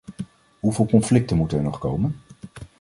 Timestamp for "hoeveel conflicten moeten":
0.59-1.57